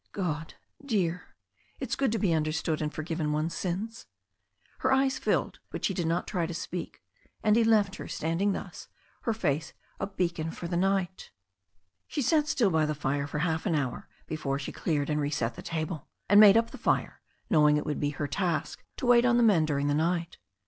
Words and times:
"Godt 0.13 0.55
dear. 0.83 1.35
It 1.79 1.89
is 1.89 1.95
good 1.95 2.11
to 2.11 2.17
be 2.17 2.33
understood 2.33 2.81
and 2.81 2.91
forgiven 2.91 3.31
one's 3.31 3.53
sins." 3.53 4.07
Her 4.79 4.91
eyes 4.91 5.19
filled, 5.19 5.59
but 5.69 5.85
she 5.85 5.93
did 5.93 6.07
not 6.07 6.25
try 6.25 6.47
to 6.47 6.55
speak, 6.55 7.03
and 7.43 7.55
he 7.55 7.63
left 7.63 7.97
her, 7.97 8.07
standing 8.07 8.53
thus, 8.53 8.87
her 9.21 9.31
face 9.33 9.73
a 9.99 10.07
beacon 10.07 10.49
for 10.49 10.67
the 10.67 10.75
night. 10.75 11.29
She 12.07 12.23
sat 12.23 12.47
still 12.47 12.71
by 12.71 12.87
the 12.87 12.95
fire 12.95 13.27
for 13.27 13.37
half 13.37 13.67
an 13.67 13.75
hour 13.75 14.07
before 14.25 14.57
she 14.57 14.71
cleared 14.71 15.11
and 15.11 15.21
reset 15.21 15.53
the 15.53 15.61
table, 15.61 16.07
and 16.27 16.39
made 16.39 16.57
up 16.57 16.71
the 16.71 16.79
fire, 16.79 17.21
knowing 17.51 17.77
it 17.77 17.85
would 17.85 17.99
be 17.99 18.09
her 18.09 18.25
task 18.27 18.83
to 18.97 19.05
wait 19.05 19.23
on 19.23 19.37
the 19.37 19.43
men 19.43 19.65
during 19.65 19.85
the 19.85 19.93
night. 19.93 20.39